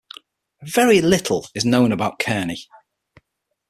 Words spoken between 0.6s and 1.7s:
Very little is